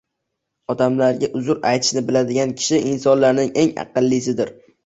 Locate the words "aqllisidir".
3.87-4.53